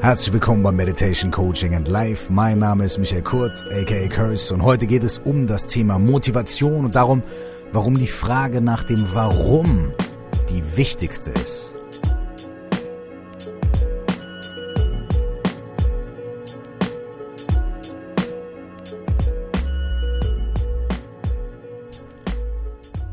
[0.00, 2.32] Herzlich willkommen beim Meditation Coaching and Life.
[2.32, 6.84] Mein Name ist Michael Kurt, aka Curse, und heute geht es um das Thema Motivation
[6.84, 7.20] und darum,
[7.72, 9.92] warum die Frage nach dem Warum
[10.50, 11.77] die wichtigste ist.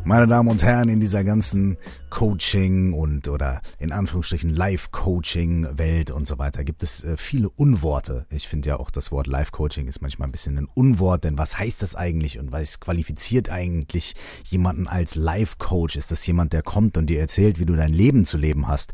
[0.07, 1.77] Meine Damen und Herren, in dieser ganzen
[2.11, 8.27] Coaching und oder in Anführungsstrichen Live-Coaching-Welt und so weiter gibt es äh, viele Unworte.
[8.29, 11.57] Ich finde ja auch das Wort Live-Coaching ist manchmal ein bisschen ein Unwort, denn was
[11.57, 15.95] heißt das eigentlich und was qualifiziert eigentlich jemanden als Live-Coach?
[15.95, 18.93] Ist das jemand, der kommt und dir erzählt, wie du dein Leben zu leben hast?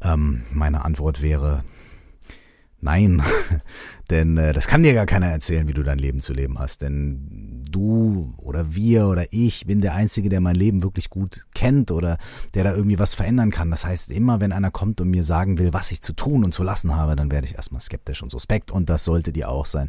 [0.00, 1.64] Ähm, meine Antwort wäre,
[2.82, 3.22] Nein,
[4.10, 6.82] denn äh, das kann dir gar keiner erzählen, wie du dein Leben zu leben hast.
[6.82, 11.90] Denn du oder wir oder ich bin der Einzige, der mein Leben wirklich gut kennt
[11.90, 12.18] oder
[12.54, 13.70] der da irgendwie was verändern kann.
[13.70, 16.52] Das heißt, immer wenn einer kommt und mir sagen will, was ich zu tun und
[16.52, 19.66] zu lassen habe, dann werde ich erstmal skeptisch und suspekt und das sollte dir auch
[19.66, 19.88] sein.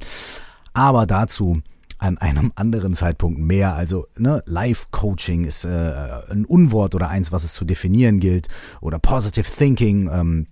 [0.74, 1.62] Aber dazu
[1.98, 3.76] an einem anderen Zeitpunkt mehr.
[3.76, 8.48] Also ne, Life-Coaching ist äh, ein Unwort oder eins, was es zu definieren gilt.
[8.82, 10.10] Oder Positive Thinking.
[10.12, 10.48] Ähm,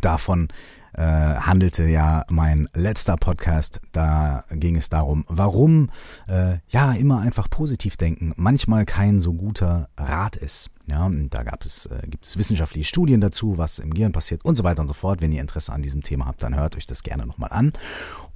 [0.00, 0.48] davon
[0.94, 3.80] äh, handelte ja mein letzter Podcast.
[3.92, 5.90] Da ging es darum, warum
[6.28, 10.70] äh, ja immer einfach positiv denken manchmal kein so guter Rat ist.
[10.86, 14.56] Ja, da gab es, äh, gibt es wissenschaftliche Studien dazu, was im Gehirn passiert und
[14.56, 15.20] so weiter und so fort.
[15.22, 17.72] Wenn ihr Interesse an diesem Thema habt, dann hört euch das gerne nochmal an.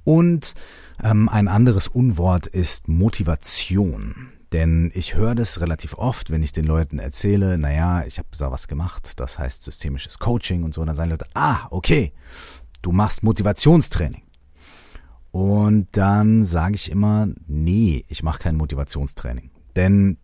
[0.03, 0.55] Und
[1.03, 4.38] ähm, ein anderes Unwort ist Motivation.
[4.51, 8.51] Denn ich höre das relativ oft, wenn ich den Leuten erzähle, naja, ich habe da
[8.51, 12.13] was gemacht, das heißt systemisches Coaching und so, und dann sagen Leute, ah, okay,
[12.81, 14.23] du machst Motivationstraining.
[15.31, 19.51] Und dann sage ich immer, nee, ich mache kein Motivationstraining.
[19.75, 20.17] Denn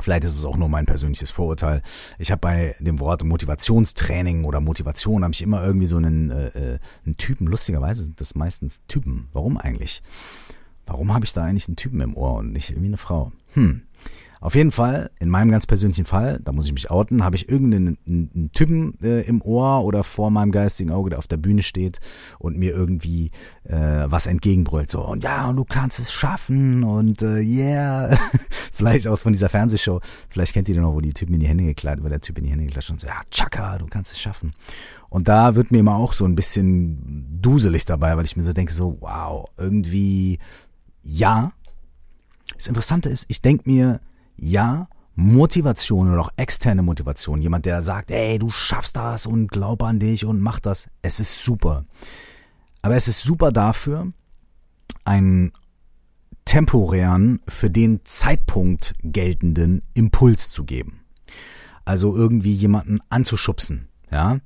[0.00, 1.82] Vielleicht ist es auch nur mein persönliches Vorurteil.
[2.18, 6.46] Ich habe bei dem Wort Motivationstraining oder Motivation habe ich immer irgendwie so einen, äh,
[6.48, 7.46] äh, einen Typen.
[7.46, 9.28] Lustigerweise sind das meistens Typen.
[9.32, 10.02] Warum eigentlich?
[10.88, 13.30] Warum habe ich da eigentlich einen Typen im Ohr und nicht irgendwie eine Frau?
[13.52, 13.82] Hm.
[14.40, 17.48] Auf jeden Fall, in meinem ganz persönlichen Fall, da muss ich mich outen, habe ich
[17.48, 21.62] irgendeinen einen Typen äh, im Ohr oder vor meinem geistigen Auge, der auf der Bühne
[21.62, 21.98] steht
[22.38, 23.32] und mir irgendwie
[23.64, 24.90] äh, was entgegenbrüllt.
[24.90, 28.16] So, und ja, und du kannst es schaffen und äh, yeah.
[28.72, 30.00] vielleicht auch von dieser Fernsehshow.
[30.28, 32.38] Vielleicht kennt ihr den noch, wo die Typen in die Hände gekleidet, wo der Typ
[32.38, 34.52] in die Hände geklatscht und so, ja, Chaka, du kannst es schaffen.
[35.10, 38.52] Und da wird mir immer auch so ein bisschen duselig dabei, weil ich mir so
[38.52, 40.38] denke, so, wow, irgendwie,
[41.02, 41.52] ja.
[42.54, 44.00] Das Interessante ist, ich denke mir,
[44.36, 49.82] ja, Motivation oder auch externe Motivation, jemand, der sagt, ey, du schaffst das und glaub
[49.82, 51.84] an dich und mach das, es ist super.
[52.82, 54.12] Aber es ist super dafür,
[55.04, 55.52] einen
[56.44, 61.00] temporären, für den Zeitpunkt geltenden Impuls zu geben.
[61.84, 64.38] Also irgendwie jemanden anzuschubsen, ja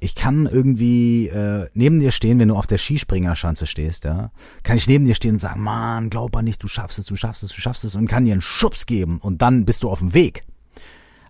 [0.00, 4.30] ich kann irgendwie äh, neben dir stehen, wenn du auf der Skispringerschanze stehst, ja,
[4.62, 7.16] kann ich neben dir stehen und sagen, Mann, glaub an nicht, du schaffst es, du
[7.16, 9.90] schaffst es, du schaffst es und kann dir einen Schubs geben und dann bist du
[9.90, 10.44] auf dem Weg.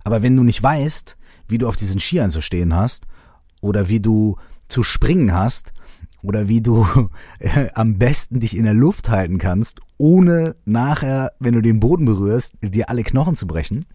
[0.05, 1.17] Aber wenn du nicht weißt,
[1.49, 3.07] wie du auf diesen Skiern zu stehen hast
[3.61, 4.37] oder wie du
[4.67, 5.73] zu springen hast
[6.23, 6.87] oder wie du
[7.39, 12.05] äh, am besten dich in der Luft halten kannst, ohne nachher, wenn du den Boden
[12.05, 13.87] berührst, dir alle Knochen zu brechen,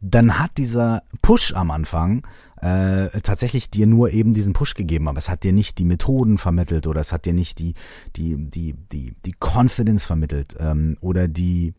[0.00, 2.26] dann hat dieser Push am Anfang
[2.64, 6.38] äh, tatsächlich dir nur eben diesen Push gegeben, aber es hat dir nicht die Methoden
[6.38, 7.74] vermittelt oder es hat dir nicht die,
[8.16, 11.74] die, die, die, die Confidence vermittelt ähm, oder die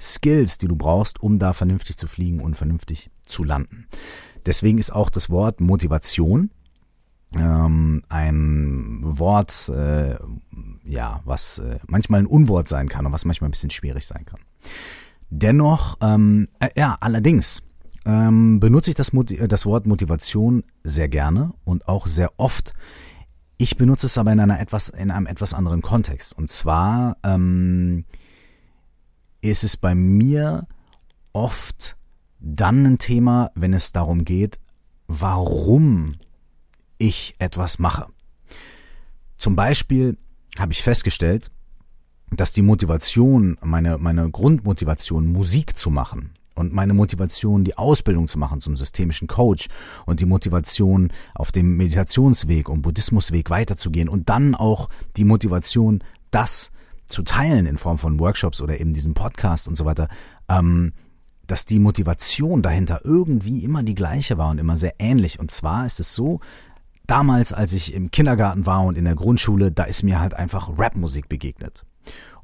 [0.00, 3.86] Skills, die du brauchst, um da vernünftig zu fliegen und vernünftig zu landen.
[4.46, 6.50] Deswegen ist auch das Wort Motivation
[7.34, 10.16] ähm, ein Wort, äh,
[10.84, 14.24] ja, was äh, manchmal ein Unwort sein kann und was manchmal ein bisschen schwierig sein
[14.24, 14.40] kann.
[15.28, 17.62] Dennoch, ähm, äh, ja, allerdings
[18.04, 22.72] ähm, benutze ich das, äh, das Wort Motivation sehr gerne und auch sehr oft.
[23.58, 26.36] Ich benutze es aber in, einer etwas, in einem etwas anderen Kontext.
[26.36, 28.04] Und zwar ähm,
[29.42, 30.66] ist es bei mir
[31.32, 31.96] oft
[32.38, 34.58] dann ein Thema, wenn es darum geht,
[35.08, 36.16] warum
[36.96, 38.06] ich etwas mache.
[39.36, 40.16] Zum Beispiel
[40.58, 41.50] habe ich festgestellt,
[42.30, 48.38] dass die Motivation, meine, meine Grundmotivation, Musik zu machen, und meine Motivation, die Ausbildung zu
[48.38, 49.68] machen zum systemischen Coach
[50.06, 56.70] und die Motivation, auf dem Meditationsweg und Buddhismusweg weiterzugehen und dann auch die Motivation, das
[57.06, 60.08] zu teilen in Form von Workshops oder eben diesem Podcast und so weiter,
[60.48, 60.92] ähm,
[61.46, 65.40] dass die Motivation dahinter irgendwie immer die gleiche war und immer sehr ähnlich.
[65.40, 66.40] Und zwar ist es so,
[67.06, 70.78] damals, als ich im Kindergarten war und in der Grundschule, da ist mir halt einfach
[70.78, 71.84] Rapmusik begegnet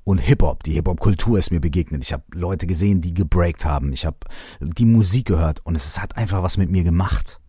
[0.06, 0.62] und Hip-Hop.
[0.62, 2.04] Die Hip-Hop-Kultur ist mir begegnet.
[2.04, 3.92] Ich habe Leute gesehen, die gebreakt haben.
[3.92, 4.18] Ich habe
[4.60, 7.40] die Musik gehört und es hat einfach was mit mir gemacht.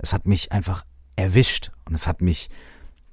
[0.00, 0.84] Es hat mich einfach
[1.14, 2.50] erwischt und es hat mich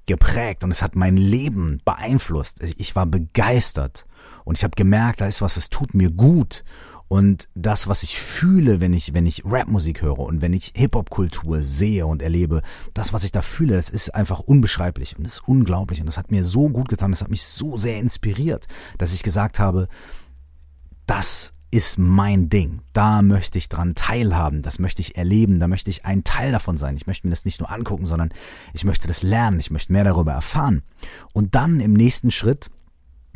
[0.07, 2.63] geprägt und es hat mein Leben beeinflusst.
[2.77, 4.07] Ich war begeistert
[4.44, 6.63] und ich habe gemerkt, da ist was, es tut mir gut.
[7.09, 11.63] Und das, was ich fühle, wenn ich, wenn ich Rapmusik höre und wenn ich Hip-Hop-Kultur
[11.63, 12.61] sehe und erlebe,
[12.94, 16.00] das, was ich da fühle, das ist einfach unbeschreiblich und das ist unglaublich.
[16.00, 18.67] Und das hat mir so gut getan, das hat mich so sehr inspiriert,
[19.00, 19.88] dass ich gesagt habe,
[21.07, 22.81] das ist mein Ding.
[22.94, 26.77] Da möchte ich dran teilhaben, das möchte ich erleben, da möchte ich ein Teil davon
[26.77, 26.95] sein.
[26.95, 28.29] Ich möchte mir das nicht nur angucken, sondern
[28.73, 30.83] ich möchte das lernen, ich möchte mehr darüber erfahren.
[31.33, 32.69] Und dann im nächsten Schritt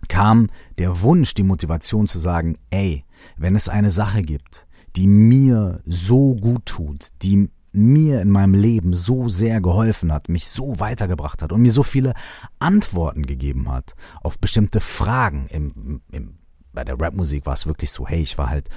[0.10, 3.04] kam der Wunsch, die Motivation zu sagen, ey,
[3.38, 8.94] wenn es eine Sache gibt, die mir so gut tut, die mir in meinem Leben
[8.94, 12.14] so sehr geholfen hat, mich so weitergebracht hat und mir so viele
[12.60, 15.48] Antworten gegeben hat auf bestimmte Fragen.
[15.48, 16.38] Im, im,
[16.72, 18.70] bei der Rapmusik war es wirklich so, hey, ich war halt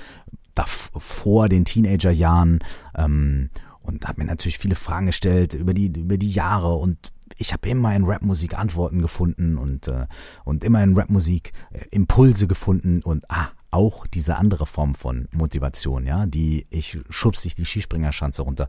[0.64, 2.60] vor den Teenagerjahren
[2.96, 3.50] ähm,
[3.82, 7.68] und habe mir natürlich viele Fragen gestellt über die über die Jahre und ich habe
[7.68, 10.06] immer in Rapmusik Antworten gefunden und äh,
[10.44, 16.06] und immer in Rapmusik äh, Impulse gefunden und ah auch diese andere Form von Motivation,
[16.06, 18.68] ja, die ich schubst dich die Skispringerschanze runter,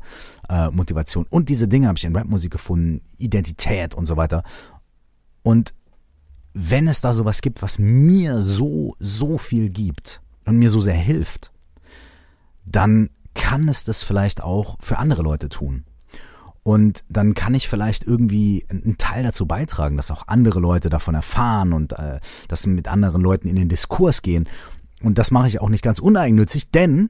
[0.50, 4.44] äh, Motivation und diese Dinge habe ich in Rapmusik gefunden, Identität und so weiter.
[5.44, 5.74] Und
[6.54, 10.96] wenn es da sowas gibt, was mir so so viel gibt und mir so sehr
[10.96, 11.52] hilft,
[12.66, 15.86] dann kann es das vielleicht auch für andere Leute tun.
[16.64, 21.16] Und dann kann ich vielleicht irgendwie einen Teil dazu beitragen, dass auch andere Leute davon
[21.16, 22.20] erfahren und äh,
[22.50, 24.50] dass mit anderen Leuten in den Diskurs gehen.
[25.02, 27.10] Und das mache ich auch nicht ganz uneigennützig, denn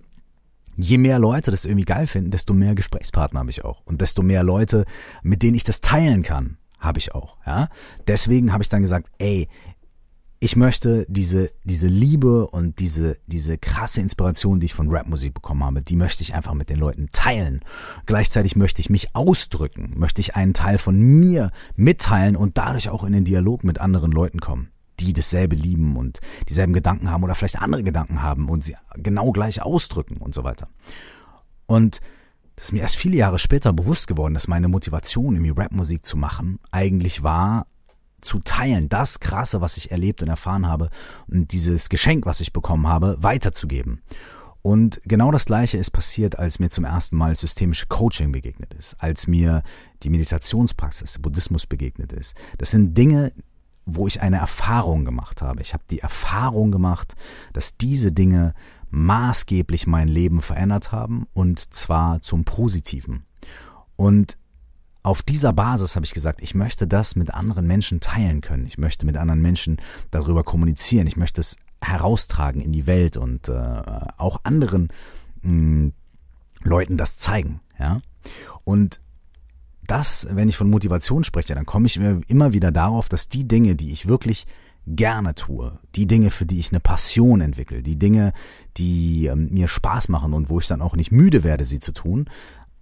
[0.75, 3.81] je mehr Leute das irgendwie geil finden, desto mehr Gesprächspartner habe ich auch.
[3.85, 4.85] Und desto mehr Leute,
[5.23, 7.37] mit denen ich das teilen kann, habe ich auch.
[7.45, 7.69] Ja?
[8.07, 9.47] Deswegen habe ich dann gesagt, ey,
[10.39, 15.63] ich möchte diese, diese Liebe und diese, diese krasse Inspiration, die ich von Rapmusik bekommen
[15.63, 17.61] habe, die möchte ich einfach mit den Leuten teilen.
[18.05, 23.03] Gleichzeitig möchte ich mich ausdrücken, möchte ich einen Teil von mir mitteilen und dadurch auch
[23.03, 24.69] in den Dialog mit anderen Leuten kommen,
[24.99, 29.31] die dasselbe lieben und dieselben Gedanken haben oder vielleicht andere Gedanken haben und sie genau
[29.31, 30.67] gleich ausdrücken und so weiter.
[31.65, 31.99] Und
[32.55, 36.17] das ist mir erst viele Jahre später bewusst geworden, dass meine Motivation, irgendwie Rapmusik zu
[36.17, 37.67] machen, eigentlich war,
[38.21, 40.89] zu teilen, das Krasse, was ich erlebt und erfahren habe
[41.27, 44.01] und dieses Geschenk, was ich bekommen habe, weiterzugeben.
[44.63, 48.95] Und genau das Gleiche ist passiert, als mir zum ersten Mal systemische Coaching begegnet ist,
[48.99, 49.63] als mir
[50.03, 52.35] die Meditationspraxis, Buddhismus begegnet ist.
[52.57, 53.31] Das sind Dinge,
[53.87, 55.61] wo ich eine Erfahrung gemacht habe.
[55.61, 57.15] Ich habe die Erfahrung gemacht,
[57.53, 58.53] dass diese Dinge
[58.89, 63.25] maßgeblich mein Leben verändert haben und zwar zum Positiven.
[63.95, 64.37] Und
[65.03, 68.65] auf dieser Basis habe ich gesagt, ich möchte das mit anderen Menschen teilen können.
[68.65, 69.77] Ich möchte mit anderen Menschen
[70.11, 71.07] darüber kommunizieren.
[71.07, 73.81] Ich möchte es heraustragen in die Welt und äh,
[74.17, 74.89] auch anderen
[75.43, 75.93] mh, hm,
[76.61, 77.61] Leuten das zeigen.
[77.79, 77.99] Ja?
[78.65, 78.99] Und
[79.87, 83.75] das, wenn ich von Motivation spreche, dann komme ich immer wieder darauf, dass die Dinge,
[83.75, 84.45] die ich wirklich
[84.87, 88.31] gerne tue, die Dinge, für die ich eine Passion entwickle, die Dinge,
[88.77, 91.91] die ähm, mir Spaß machen und wo ich dann auch nicht müde werde, sie zu
[91.91, 92.29] tun,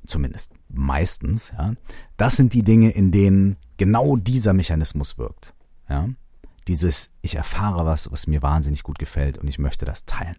[0.06, 1.74] zumindest meistens, ja,
[2.18, 5.54] das sind die Dinge, in denen genau dieser Mechanismus wirkt.
[5.90, 6.10] Ja.
[6.68, 10.36] Dieses, ich erfahre was, was mir wahnsinnig gut gefällt und ich möchte das teilen.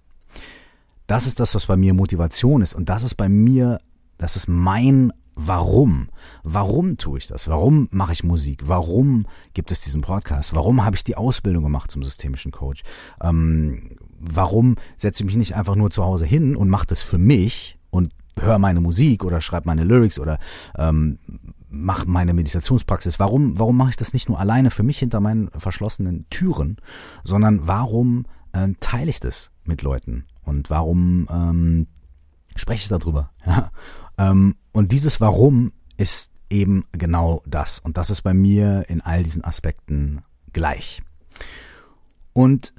[1.07, 3.81] Das ist das, was bei mir Motivation ist und das ist bei mir,
[4.19, 6.09] das ist mein Warum?
[6.43, 7.47] Warum tue ich das?
[7.47, 8.63] Warum mache ich Musik?
[8.65, 10.55] Warum gibt es diesen Podcast?
[10.55, 12.83] Warum habe ich die Ausbildung gemacht zum systemischen Coach?
[13.21, 17.19] Ähm, warum setze ich mich nicht einfach nur zu Hause hin und mache das für
[17.19, 20.39] mich und höre meine Musik oder schreibe meine Lyrics oder
[20.79, 21.19] ähm,
[21.69, 23.19] mache meine Meditationspraxis.
[23.21, 26.79] Warum, warum mache ich das nicht nur alleine für mich hinter meinen verschlossenen Türen,
[27.25, 28.25] sondern warum
[28.55, 31.87] ähm, teile ich das mit Leuten und warum ähm,
[32.55, 33.31] spreche ich darüber?
[34.19, 37.79] Ähm, und dieses Warum ist eben genau das.
[37.79, 41.03] Und das ist bei mir in all diesen Aspekten gleich.
[42.33, 42.73] Und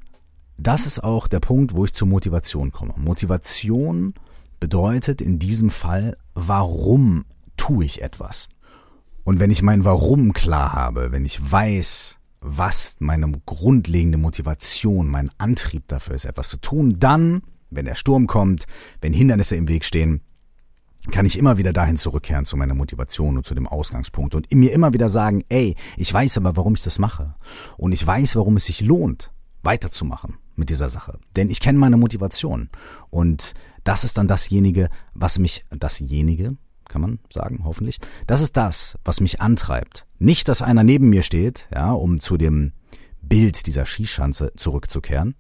[0.58, 2.94] das ist auch der Punkt, wo ich zur Motivation komme.
[2.98, 4.14] Motivation
[4.60, 7.26] bedeutet in diesem Fall, warum
[7.58, 8.50] tue ich etwas?
[9.24, 15.30] Und wenn ich mein Warum klar habe, wenn ich weiß, was meine grundlegende Motivation, mein
[15.38, 18.66] Antrieb dafür ist, etwas zu tun, dann, wenn der Sturm kommt,
[19.02, 20.22] wenn Hindernisse im Weg stehen,
[21.12, 24.72] kann ich immer wieder dahin zurückkehren zu meiner Motivation und zu dem Ausgangspunkt und mir
[24.72, 27.36] immer wieder sagen, ey, ich weiß aber, warum ich das mache.
[27.78, 29.32] Und ich weiß, warum es sich lohnt,
[29.64, 31.20] weiterzumachen mit dieser Sache.
[31.36, 32.70] Denn ich kenne meine Motivation.
[33.10, 38.00] Und das ist dann dasjenige, was mich, dasjenige, kann man sagen, hoffentlich.
[38.28, 40.06] Das ist das, was mich antreibt.
[40.20, 42.74] Nicht, dass einer neben mir steht, ja, um zu dem
[43.28, 45.36] Bild dieser Skischanze zurückzukehren.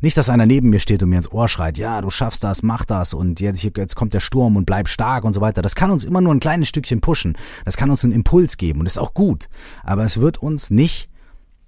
[0.00, 2.62] Nicht, dass einer neben mir steht und mir ins Ohr schreit, ja, du schaffst das,
[2.62, 5.62] mach das und jetzt, jetzt kommt der Sturm und bleib stark und so weiter.
[5.62, 7.36] Das kann uns immer nur ein kleines Stückchen pushen.
[7.64, 9.48] Das kann uns einen Impuls geben und ist auch gut.
[9.82, 11.08] Aber es wird uns nicht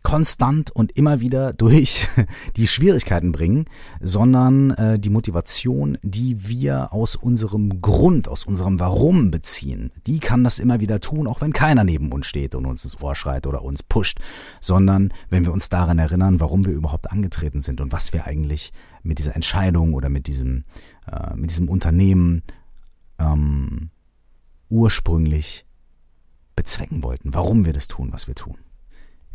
[0.03, 2.09] konstant und immer wieder durch
[2.57, 3.67] die Schwierigkeiten bringen,
[4.01, 10.45] sondern äh, die Motivation, die wir aus unserem Grund, aus unserem Warum beziehen, die kann
[10.45, 13.47] das immer wieder tun, auch wenn keiner neben uns steht und uns ins Ohr schreit
[13.47, 14.19] oder uns pusht,
[14.61, 18.73] sondern wenn wir uns daran erinnern, warum wir überhaupt angetreten sind und was wir eigentlich
[19.03, 20.65] mit dieser Entscheidung oder mit diesem,
[21.11, 22.43] äh, mit diesem Unternehmen
[23.19, 23.91] ähm,
[24.71, 25.67] ursprünglich
[26.57, 28.57] bezwecken wollten, warum wir das tun, was wir tun.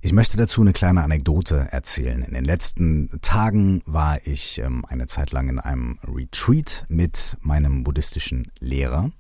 [0.06, 2.24] Ich möchte dazu eine kleine Anekdote erzählen.
[2.24, 7.86] In den letzten Tagen war ich ähm, eine Zeit lang in einem Retreat mit meinem
[7.86, 9.12] buddhistischen Lehrer.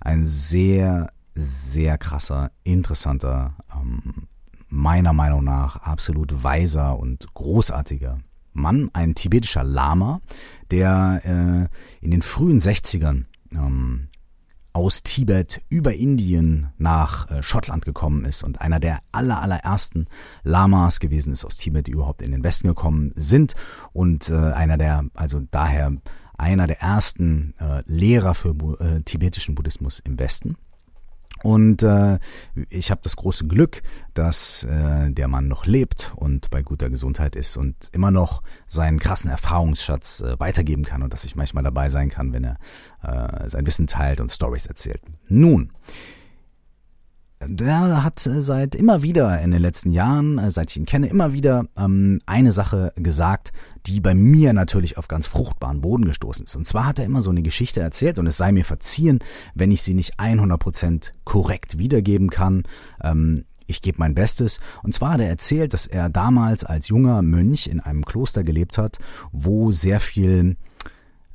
[0.00, 4.28] Ein sehr, sehr krasser, interessanter, ähm,
[4.68, 8.20] meiner Meinung nach absolut weiser und großartiger
[8.52, 10.20] Mann, ein tibetischer Lama,
[10.70, 14.06] der äh, in den frühen 60ern ähm,
[14.72, 20.06] aus Tibet über Indien nach äh, Schottland gekommen ist und einer der aller, allerersten
[20.42, 23.54] Lamas gewesen ist aus Tibet, die überhaupt in den Westen gekommen sind
[23.92, 25.92] und äh, einer der, also daher
[26.38, 28.54] einer der ersten äh, Lehrer für
[29.04, 30.56] tibetischen Buddhismus im Westen.
[31.42, 32.18] Und äh,
[32.68, 33.82] ich habe das große Glück,
[34.14, 38.98] dass äh, der Mann noch lebt und bei guter Gesundheit ist und immer noch seinen
[38.98, 42.58] krassen Erfahrungsschatz äh, weitergeben kann und dass ich manchmal dabei sein kann, wenn er
[43.02, 45.02] äh, sein Wissen teilt und Stories erzählt.
[45.28, 45.72] Nun,
[47.46, 51.08] der hat äh, seit immer wieder in den letzten Jahren, äh, seit ich ihn kenne,
[51.08, 53.52] immer wieder ähm, eine Sache gesagt,
[53.86, 56.56] die bei mir natürlich auf ganz fruchtbaren Boden gestoßen ist.
[56.56, 59.20] Und zwar hat er immer so eine Geschichte erzählt und es sei mir verziehen,
[59.54, 62.64] wenn ich sie nicht 100% korrekt wiedergeben kann.
[63.02, 64.60] Ähm, ich gebe mein Bestes.
[64.82, 68.78] Und zwar hat er erzählt, dass er damals als junger Mönch in einem Kloster gelebt
[68.78, 68.98] hat,
[69.30, 70.56] wo sehr viel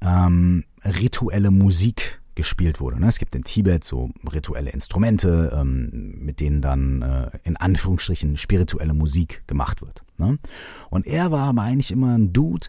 [0.01, 3.01] ähm, rituelle Musik gespielt wurde.
[3.01, 3.07] Ne?
[3.07, 8.93] Es gibt in Tibet so rituelle Instrumente, ähm, mit denen dann äh, in Anführungsstrichen spirituelle
[8.93, 10.03] Musik gemacht wird.
[10.17, 10.37] Ne?
[10.89, 12.67] Und er war aber eigentlich immer ein Dude,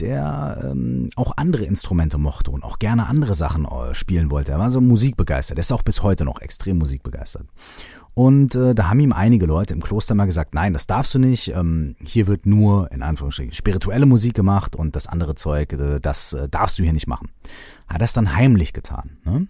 [0.00, 4.52] der ähm, auch andere Instrumente mochte und auch gerne andere Sachen äh, spielen wollte.
[4.52, 5.58] Er war so musikbegeistert.
[5.58, 7.46] Er ist auch bis heute noch extrem musikbegeistert.
[8.14, 11.18] Und äh, da haben ihm einige Leute im Kloster mal gesagt, nein, das darfst du
[11.18, 11.48] nicht.
[11.48, 16.34] Ähm, hier wird nur in Anführungsstrichen spirituelle Musik gemacht und das andere Zeug, äh, das
[16.34, 17.30] äh, darfst du hier nicht machen.
[17.88, 19.18] Hat das dann heimlich getan.
[19.24, 19.46] Ne?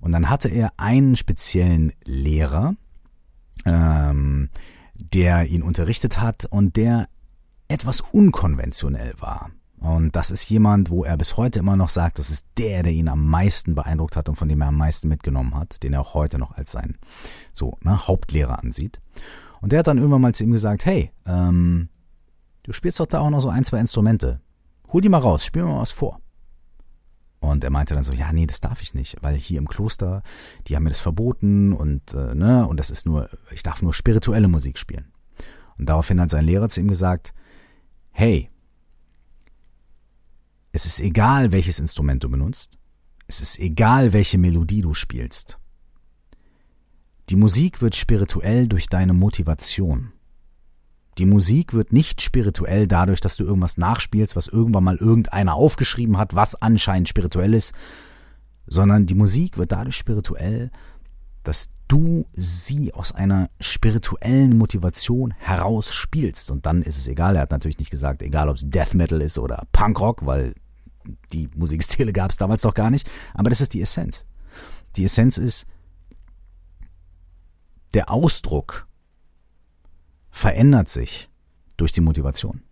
[0.00, 2.76] Und dann hatte er einen speziellen Lehrer,
[3.66, 4.48] ähm,
[4.94, 7.08] der ihn unterrichtet hat und der
[7.68, 9.50] etwas unkonventionell war.
[9.80, 12.92] Und das ist jemand, wo er bis heute immer noch sagt, das ist der, der
[12.92, 16.00] ihn am meisten beeindruckt hat und von dem er am meisten mitgenommen hat, den er
[16.00, 16.98] auch heute noch als sein
[17.52, 19.00] so ne, Hauptlehrer ansieht.
[19.60, 21.88] Und der hat dann irgendwann mal zu ihm gesagt, hey, ähm,
[22.64, 24.40] du spielst doch da auch noch so ein, zwei Instrumente.
[24.92, 26.20] Hol die mal raus, spiel mir mal was vor.
[27.40, 30.22] Und er meinte dann so, ja, nee, das darf ich nicht, weil hier im Kloster,
[30.66, 33.94] die haben mir das verboten und äh, ne, und das ist nur, ich darf nur
[33.94, 35.12] spirituelle Musik spielen.
[35.78, 37.32] Und daraufhin hat sein Lehrer zu ihm gesagt,
[38.10, 38.48] hey,
[40.78, 42.78] es ist egal, welches Instrument du benutzt.
[43.26, 45.58] Es ist egal, welche Melodie du spielst.
[47.30, 50.12] Die Musik wird spirituell durch deine Motivation.
[51.18, 56.16] Die Musik wird nicht spirituell dadurch, dass du irgendwas nachspielst, was irgendwann mal irgendeiner aufgeschrieben
[56.16, 57.74] hat, was anscheinend spirituell ist,
[58.68, 60.70] sondern die Musik wird dadurch spirituell,
[61.42, 66.52] dass du sie aus einer spirituellen Motivation heraus spielst.
[66.52, 69.20] Und dann ist es egal, er hat natürlich nicht gesagt, egal ob es Death Metal
[69.20, 70.54] ist oder Punkrock, weil
[71.32, 74.26] die Musikstile gab es damals noch gar nicht, aber das ist die Essenz.
[74.96, 75.66] Die Essenz ist,
[77.94, 78.86] der Ausdruck
[80.30, 81.28] verändert sich
[81.76, 82.62] durch die Motivation.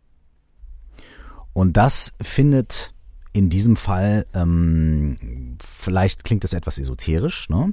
[1.53, 2.95] Und das findet
[3.33, 5.17] in diesem Fall, ähm,
[5.63, 7.73] vielleicht klingt das etwas esoterisch, ne?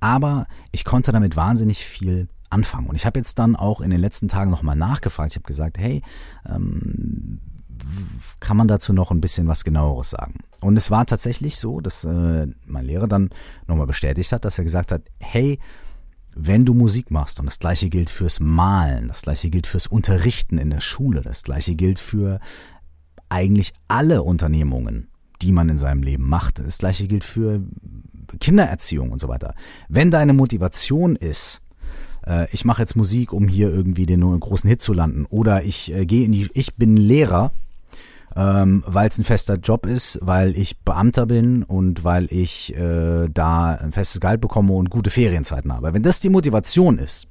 [0.00, 2.88] aber ich konnte damit wahnsinnig viel anfangen.
[2.88, 5.32] Und ich habe jetzt dann auch in den letzten Tagen nochmal nachgefragt.
[5.32, 6.02] Ich habe gesagt, hey,
[6.48, 7.40] ähm,
[8.40, 10.40] kann man dazu noch ein bisschen was genaueres sagen.
[10.60, 13.30] Und es war tatsächlich so, dass äh, mein Lehrer dann
[13.66, 15.58] nochmal bestätigt hat, dass er gesagt hat, hey,
[16.34, 20.58] wenn du Musik machst, und das gleiche gilt fürs Malen, das gleiche gilt fürs Unterrichten
[20.58, 22.40] in der Schule, das gleiche gilt für
[23.28, 25.08] eigentlich alle Unternehmungen,
[25.42, 27.62] die man in seinem Leben macht, das gleiche gilt für
[28.40, 29.54] Kindererziehung und so weiter.
[29.88, 31.60] Wenn deine Motivation ist,
[32.26, 35.92] äh, ich mache jetzt Musik, um hier irgendwie den großen Hit zu landen, oder ich
[35.92, 37.52] äh, gehe in die, ich bin Lehrer
[38.36, 43.28] ähm, weil es ein fester Job ist, weil ich Beamter bin und weil ich äh,
[43.28, 45.94] da ein festes Gehalt bekomme und gute Ferienzeiten habe.
[45.94, 47.28] Wenn das die Motivation ist,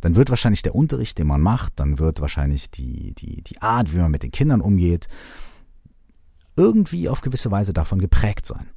[0.00, 3.94] dann wird wahrscheinlich der Unterricht, den man macht, dann wird wahrscheinlich die, die, die Art,
[3.94, 5.08] wie man mit den Kindern umgeht,
[6.56, 8.68] irgendwie auf gewisse Weise davon geprägt sein.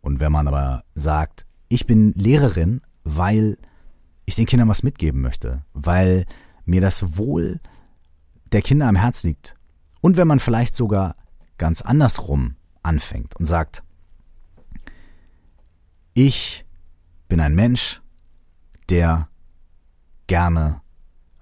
[0.00, 3.58] Und wenn man aber sagt, ich bin Lehrerin, weil
[4.26, 6.26] ich den Kindern was mitgeben möchte, weil
[6.64, 7.60] mir das Wohl
[8.52, 9.56] der Kinder am Herz liegt.
[10.00, 11.16] Und wenn man vielleicht sogar
[11.58, 13.82] ganz andersrum anfängt und sagt,
[16.14, 16.64] ich
[17.28, 18.00] bin ein Mensch,
[18.88, 19.28] der
[20.26, 20.80] gerne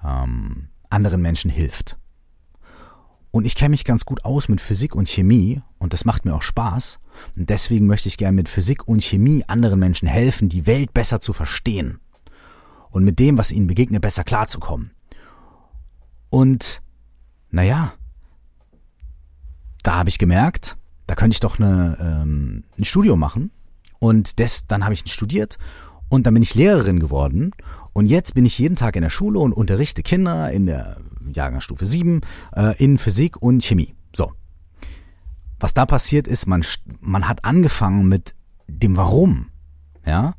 [0.04, 1.98] ähm, anderen Menschen hilft.
[3.30, 6.34] Und ich kenne mich ganz gut aus mit Physik und Chemie und das macht mir
[6.34, 6.98] auch Spaß.
[7.36, 11.20] Und deswegen möchte ich gerne mit Physik und Chemie anderen Menschen helfen, die Welt besser
[11.20, 12.00] zu verstehen
[12.90, 14.92] und mit dem, was ihnen begegnet, besser klarzukommen.
[16.30, 16.82] Und
[17.50, 17.92] naja,
[19.88, 20.76] da habe ich gemerkt,
[21.06, 23.50] da könnte ich doch eine, ähm, ein Studium machen.
[23.98, 25.56] Und des, dann habe ich studiert
[26.10, 27.52] und dann bin ich Lehrerin geworden.
[27.94, 30.98] Und jetzt bin ich jeden Tag in der Schule und unterrichte Kinder in der
[31.32, 32.20] Jahrgangsstufe 7
[32.54, 33.94] äh, in Physik und Chemie.
[34.14, 34.32] So.
[35.58, 36.62] Was da passiert ist, man,
[37.00, 38.34] man hat angefangen mit
[38.66, 39.46] dem Warum.
[40.04, 40.34] Ja?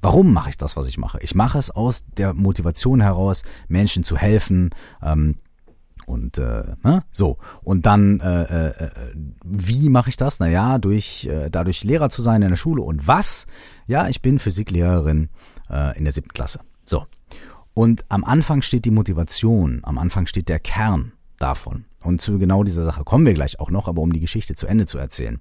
[0.00, 1.18] Warum mache ich das, was ich mache?
[1.20, 4.70] Ich mache es aus der Motivation heraus, Menschen zu helfen,
[5.02, 5.36] ähm,
[6.12, 7.02] und äh, ne?
[7.10, 8.90] so und dann äh, äh,
[9.44, 10.38] wie mache ich das?
[10.38, 13.46] Naja, durch äh, dadurch Lehrer zu sein in der Schule und was?
[13.86, 15.30] Ja, ich bin Physiklehrerin
[15.70, 16.60] äh, in der siebten Klasse.
[16.84, 17.06] So
[17.74, 22.62] und am Anfang steht die Motivation, am Anfang steht der Kern davon und zu genau
[22.62, 25.40] dieser Sache kommen wir gleich auch noch, aber um die Geschichte zu Ende zu erzählen.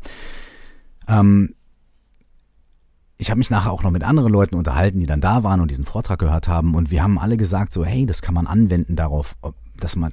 [1.08, 1.56] Ähm,
[3.22, 5.70] ich habe mich nachher auch noch mit anderen Leuten unterhalten, die dann da waren und
[5.70, 8.96] diesen Vortrag gehört haben und wir haben alle gesagt so, hey, das kann man anwenden
[8.96, 9.36] darauf,
[9.78, 10.12] dass man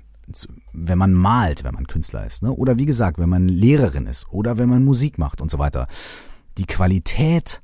[0.72, 2.52] wenn man malt, wenn man Künstler ist, ne?
[2.52, 5.86] oder wie gesagt, wenn man Lehrerin ist oder wenn man Musik macht und so weiter.
[6.56, 7.62] Die Qualität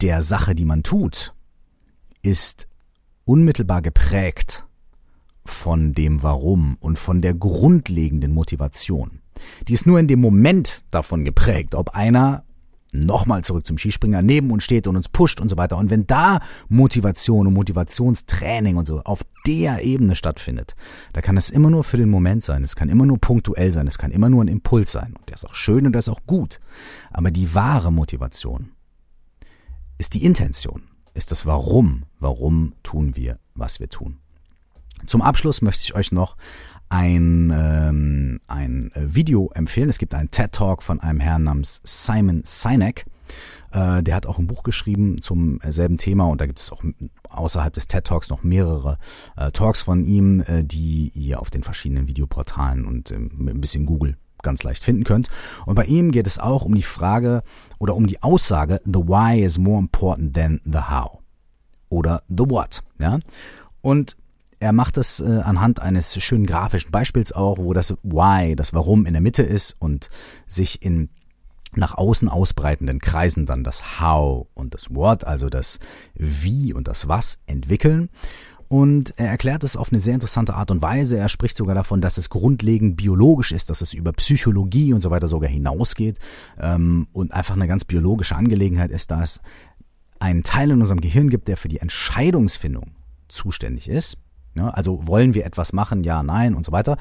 [0.00, 1.34] der Sache, die man tut,
[2.22, 2.66] ist
[3.24, 4.64] unmittelbar geprägt
[5.44, 9.20] von dem Warum und von der grundlegenden Motivation.
[9.66, 12.44] Die ist nur in dem Moment davon geprägt, ob einer
[12.92, 15.78] nochmal zurück zum Skispringer neben uns steht und uns pusht und so weiter.
[15.78, 20.74] Und wenn da Motivation und Motivationstraining und so auf der Ebene stattfindet,
[21.12, 23.86] da kann es immer nur für den Moment sein, es kann immer nur punktuell sein,
[23.86, 25.14] es kann immer nur ein Impuls sein.
[25.18, 26.60] Und der ist auch schön und der ist auch gut.
[27.10, 28.72] Aber die wahre Motivation
[29.98, 30.82] ist die Intention,
[31.14, 32.04] ist das Warum.
[32.20, 34.18] Warum tun wir, was wir tun?
[35.06, 36.36] Zum Abschluss möchte ich euch noch
[36.92, 39.88] ein, ähm, ein Video empfehlen.
[39.88, 43.06] Es gibt einen TED Talk von einem Herrn namens Simon Sinek.
[43.70, 46.82] Äh, der hat auch ein Buch geschrieben zum selben Thema und da gibt es auch
[47.30, 48.98] außerhalb des TED Talks noch mehrere
[49.38, 53.60] äh, Talks von ihm, äh, die ihr auf den verschiedenen Videoportalen und ähm, mit ein
[53.62, 55.30] bisschen Google ganz leicht finden könnt.
[55.64, 57.42] Und bei ihm geht es auch um die Frage
[57.78, 61.20] oder um die Aussage, the why is more important than the how.
[61.88, 62.82] Oder the what.
[62.98, 63.18] Ja?
[63.80, 64.16] Und
[64.62, 69.06] er macht es äh, anhand eines schönen grafischen Beispiels auch, wo das Why, das Warum
[69.06, 70.08] in der Mitte ist und
[70.46, 71.10] sich in
[71.74, 75.78] nach außen ausbreitenden Kreisen dann das How und das What, also das
[76.14, 78.10] Wie und das Was entwickeln.
[78.68, 81.18] Und er erklärt es auf eine sehr interessante Art und Weise.
[81.18, 85.10] Er spricht sogar davon, dass es grundlegend biologisch ist, dass es über Psychologie und so
[85.10, 86.18] weiter sogar hinausgeht
[86.60, 89.40] ähm, und einfach eine ganz biologische Angelegenheit ist, da es
[90.20, 92.92] einen Teil in unserem Gehirn gibt, der für die Entscheidungsfindung
[93.28, 94.18] zuständig ist.
[94.54, 96.98] Ja, also wollen wir etwas machen, ja, nein und so weiter.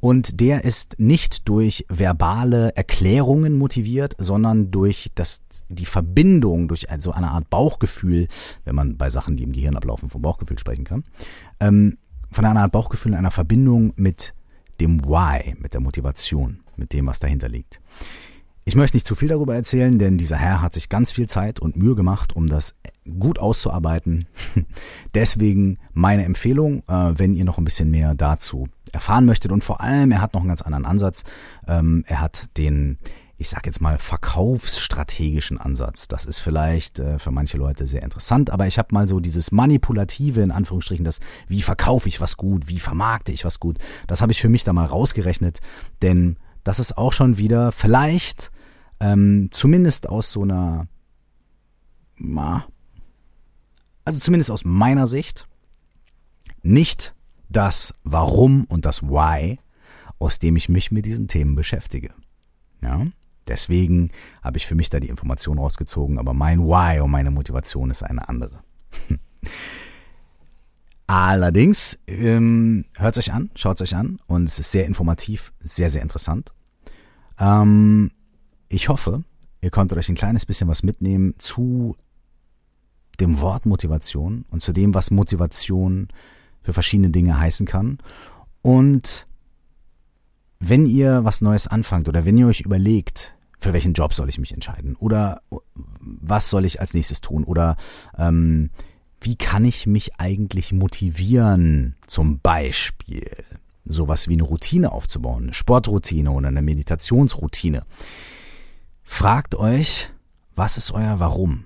[0.00, 7.12] Und der ist nicht durch verbale Erklärungen motiviert, sondern durch das, die Verbindung, durch so
[7.12, 8.28] eine Art Bauchgefühl,
[8.64, 11.04] wenn man bei Sachen, die im Gehirn ablaufen, vom Bauchgefühl sprechen kann,
[11.58, 11.96] ähm,
[12.30, 14.34] von einer Art Bauchgefühl, einer Verbindung mit
[14.80, 17.80] dem Why, mit der Motivation, mit dem, was dahinter liegt.
[18.64, 21.60] Ich möchte nicht zu viel darüber erzählen, denn dieser Herr hat sich ganz viel Zeit
[21.60, 22.74] und Mühe gemacht, um das
[23.18, 24.26] gut auszuarbeiten.
[25.14, 29.50] Deswegen meine Empfehlung, äh, wenn ihr noch ein bisschen mehr dazu erfahren möchtet.
[29.50, 31.24] Und vor allem, er hat noch einen ganz anderen Ansatz.
[31.66, 32.98] Ähm, er hat den,
[33.38, 36.06] ich sag jetzt mal, verkaufsstrategischen Ansatz.
[36.06, 39.52] Das ist vielleicht äh, für manche Leute sehr interessant, aber ich habe mal so dieses
[39.52, 44.20] manipulative, in Anführungsstrichen, das, wie verkaufe ich was gut, wie vermarkte ich was gut, das
[44.20, 45.60] habe ich für mich da mal rausgerechnet,
[46.02, 48.50] denn das ist auch schon wieder vielleicht
[49.00, 50.88] ähm, zumindest aus so einer,
[54.04, 55.46] also zumindest aus meiner Sicht,
[56.62, 57.14] nicht
[57.48, 59.58] das Warum und das Why,
[60.18, 62.12] aus dem ich mich mit diesen Themen beschäftige.
[62.82, 63.06] Ja?
[63.46, 64.10] Deswegen
[64.42, 68.02] habe ich für mich da die Information rausgezogen, aber mein Why und meine Motivation ist
[68.02, 68.62] eine andere.
[71.12, 75.52] Allerdings, ähm, hört es euch an, schaut es euch an und es ist sehr informativ,
[75.58, 76.52] sehr, sehr interessant.
[77.36, 78.12] Ähm,
[78.68, 79.24] ich hoffe,
[79.60, 81.96] ihr konntet euch ein kleines bisschen was mitnehmen zu
[83.18, 86.06] dem Wort Motivation und zu dem, was Motivation
[86.62, 87.98] für verschiedene Dinge heißen kann.
[88.62, 89.26] Und
[90.60, 94.38] wenn ihr was Neues anfangt oder wenn ihr euch überlegt, für welchen Job soll ich
[94.38, 95.42] mich entscheiden oder
[95.98, 97.76] was soll ich als nächstes tun oder
[98.16, 98.70] ähm,
[99.20, 103.30] wie kann ich mich eigentlich motivieren, zum Beispiel
[103.84, 107.84] sowas wie eine Routine aufzubauen, eine Sportroutine oder eine Meditationsroutine.
[109.02, 110.10] Fragt euch,
[110.54, 111.64] was ist euer Warum?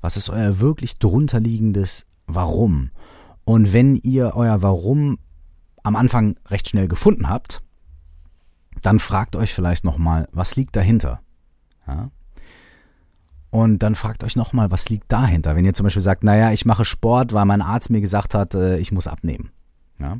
[0.00, 2.90] Was ist euer wirklich drunterliegendes Warum?
[3.44, 5.18] Und wenn ihr euer Warum
[5.82, 7.62] am Anfang recht schnell gefunden habt,
[8.82, 11.20] dann fragt euch vielleicht nochmal, was liegt dahinter?
[11.86, 12.10] Ja?
[13.50, 15.56] Und dann fragt euch nochmal, was liegt dahinter?
[15.56, 18.54] Wenn ihr zum Beispiel sagt, naja, ich mache Sport, weil mein Arzt mir gesagt hat,
[18.54, 19.50] äh, ich muss abnehmen.
[19.98, 20.18] Ja?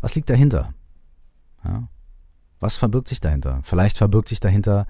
[0.00, 0.72] Was liegt dahinter?
[1.64, 1.88] Ja?
[2.58, 3.60] Was verbirgt sich dahinter?
[3.62, 4.86] Vielleicht verbirgt sich dahinter,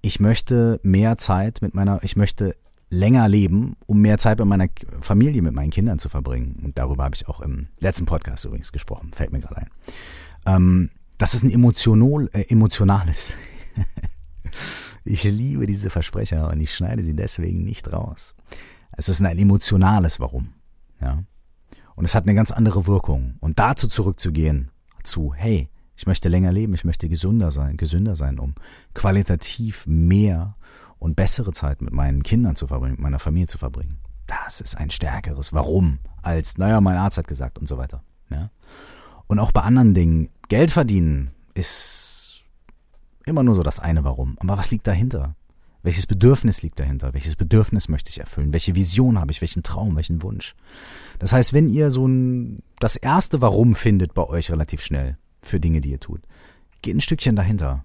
[0.00, 2.54] ich möchte mehr Zeit mit meiner, ich möchte
[2.90, 4.68] länger leben, um mehr Zeit mit meiner
[5.00, 6.60] Familie, mit meinen Kindern zu verbringen.
[6.64, 9.70] Und darüber habe ich auch im letzten Podcast übrigens gesprochen, fällt mir gerade ein.
[10.46, 13.34] Ähm, das ist ein emotional, äh, emotionales.
[15.08, 18.34] ich liebe diese Versprecher und ich schneide sie deswegen nicht raus.
[18.92, 20.52] Es ist ein emotionales Warum.
[21.00, 21.24] Ja.
[21.94, 23.36] Und es hat eine ganz andere Wirkung.
[23.40, 24.70] Und dazu zurückzugehen,
[25.02, 28.54] zu, hey, ich möchte länger leben, ich möchte gesünder sein, gesünder sein, um
[28.94, 30.56] qualitativ mehr
[30.98, 33.98] und bessere Zeit mit meinen Kindern zu verbringen, mit meiner Familie zu verbringen.
[34.26, 38.02] Das ist ein stärkeres Warum als, naja, mein Arzt hat gesagt und so weiter.
[38.30, 38.50] Ja?
[39.26, 42.27] Und auch bei anderen Dingen, Geld verdienen ist
[43.28, 44.36] immer nur so das eine Warum.
[44.40, 45.34] Aber was liegt dahinter?
[45.82, 47.14] Welches Bedürfnis liegt dahinter?
[47.14, 48.52] Welches Bedürfnis möchte ich erfüllen?
[48.52, 49.40] Welche Vision habe ich?
[49.40, 49.94] Welchen Traum?
[49.96, 50.54] Welchen Wunsch?
[51.18, 55.60] Das heißt, wenn ihr so ein, das erste Warum findet bei euch relativ schnell für
[55.60, 56.22] Dinge, die ihr tut,
[56.82, 57.84] geht ein Stückchen dahinter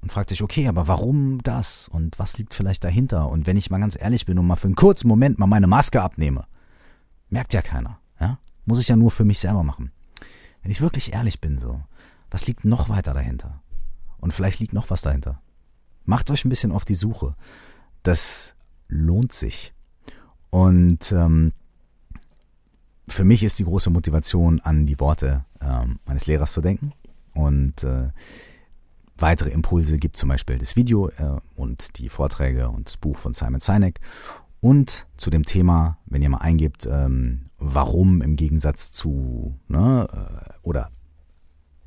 [0.00, 1.88] und fragt euch, okay, aber warum das?
[1.88, 3.28] Und was liegt vielleicht dahinter?
[3.28, 5.66] Und wenn ich mal ganz ehrlich bin und mal für einen kurzen Moment mal meine
[5.66, 6.44] Maske abnehme,
[7.30, 8.38] merkt ja keiner, ja?
[8.64, 9.92] Muss ich ja nur für mich selber machen.
[10.62, 11.80] Wenn ich wirklich ehrlich bin, so,
[12.30, 13.62] was liegt noch weiter dahinter?
[14.18, 15.40] Und vielleicht liegt noch was dahinter.
[16.04, 17.34] Macht euch ein bisschen auf die Suche.
[18.02, 18.54] Das
[18.88, 19.74] lohnt sich.
[20.50, 21.52] Und ähm,
[23.08, 26.92] für mich ist die große Motivation, an die Worte ähm, meines Lehrers zu denken.
[27.34, 28.10] Und äh,
[29.16, 33.34] weitere Impulse gibt zum Beispiel das Video äh, und die Vorträge und das Buch von
[33.34, 34.00] Simon Sinek.
[34.60, 40.52] Und zu dem Thema, wenn ihr mal eingibt, ähm, warum im Gegensatz zu, ne, äh,
[40.62, 40.90] oder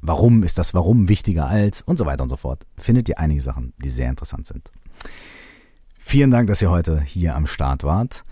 [0.02, 3.42] warum ist das Warum wichtiger als und so weiter und so fort, findet ihr einige
[3.42, 4.72] Sachen, die sehr interessant sind.
[5.98, 8.24] Vielen Dank, dass ihr heute hier am Start wart.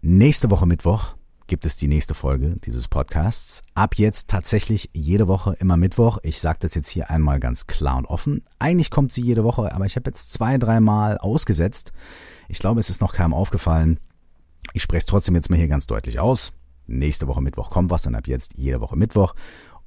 [0.00, 1.14] Nächste Woche Mittwoch
[1.46, 3.62] gibt es die nächste Folge dieses Podcasts.
[3.74, 6.18] Ab jetzt tatsächlich jede Woche immer Mittwoch.
[6.22, 8.42] Ich sage das jetzt hier einmal ganz klar und offen.
[8.58, 11.92] Eigentlich kommt sie jede Woche, aber ich habe jetzt zwei, dreimal ausgesetzt.
[12.48, 14.00] Ich glaube, es ist noch keinem aufgefallen.
[14.72, 16.52] Ich spreche es trotzdem jetzt mal hier ganz deutlich aus.
[16.86, 19.34] Nächste Woche Mittwoch kommt was, dann ab jetzt jede Woche Mittwoch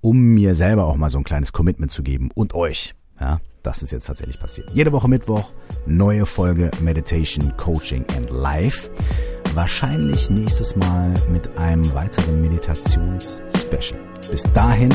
[0.05, 2.93] um mir selber auch mal so ein kleines Commitment zu geben und euch.
[3.19, 4.69] Ja, das ist jetzt tatsächlich passiert.
[4.71, 5.49] Jede Woche Mittwoch,
[5.87, 8.91] neue Folge Meditation, Coaching and Life.
[9.55, 13.99] Wahrscheinlich nächstes Mal mit einem weiteren Meditations-Special.
[14.29, 14.93] Bis dahin,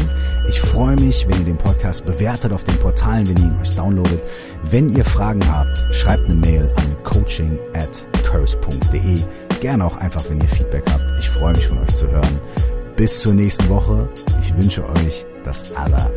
[0.49, 3.75] ich freue mich, wenn ihr den Podcast bewertet auf den Portalen, wenn ihr ihn euch
[3.75, 4.23] downloadet.
[4.71, 9.19] Wenn ihr Fragen habt, schreibt eine Mail an coaching at curse.de.
[9.61, 11.03] Gerne auch einfach, wenn ihr Feedback habt.
[11.19, 12.41] Ich freue mich von euch zu hören.
[13.01, 14.07] Bis zur nächsten Woche.
[14.43, 16.11] Ich wünsche euch das aller,